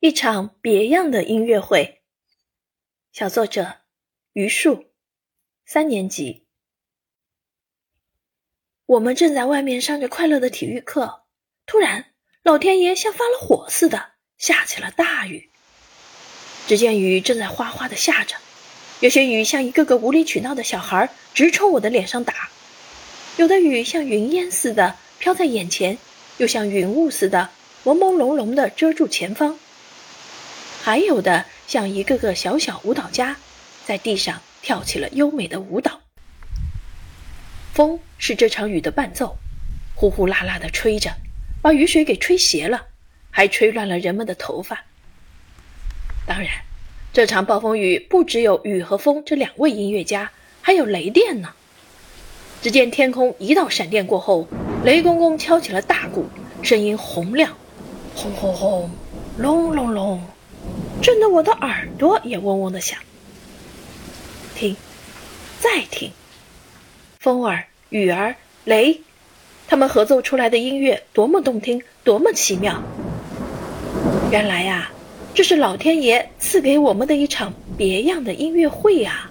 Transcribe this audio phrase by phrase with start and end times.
[0.00, 2.02] 一场别样的音乐会。
[3.10, 3.78] 小作者：
[4.32, 4.92] 榆树，
[5.66, 6.46] 三年级。
[8.86, 11.24] 我们正在外面上着快乐的体育课，
[11.66, 12.12] 突然，
[12.44, 15.50] 老天爷像发了火似的，下起了大雨。
[16.68, 18.36] 只见雨正在哗哗的下着，
[19.00, 22.32] 有些雨像一个个无理取闹的小孩，直冲我的脸上打；
[23.36, 25.98] 有的雨像云烟似的飘在眼前，
[26.36, 27.50] 又像云雾似的
[27.82, 29.58] 朦朦胧胧的遮住前方。
[30.88, 33.36] 还有的像一个个小小舞蹈家，
[33.84, 36.00] 在地上跳起了优美的舞蹈。
[37.74, 39.36] 风是这场雨的伴奏，
[39.94, 41.10] 呼呼啦啦地吹着，
[41.60, 42.86] 把雨水给吹斜了，
[43.30, 44.82] 还吹乱了人们的头发。
[46.26, 46.48] 当然，
[47.12, 50.30] 这场暴风雨不只有雨和风这两位音乐家，
[50.62, 51.50] 还有雷电呢。
[52.62, 54.48] 只见天空一道闪电过后，
[54.86, 56.26] 雷公公敲起了大鼓，
[56.62, 57.54] 声音洪亮，
[58.14, 58.90] 轰轰轰，
[59.36, 60.26] 隆隆隆。
[61.00, 62.98] 震得我的耳朵也嗡嗡的响。
[64.54, 64.76] 听，
[65.60, 66.10] 再听，
[67.20, 69.00] 风儿、雨儿、雷，
[69.68, 72.82] 他们合奏出来的音乐多么动听，多么奇妙！
[74.30, 74.90] 原来呀，
[75.34, 79.30] 这是老天爷赐给我们的一场别样的音乐会呀。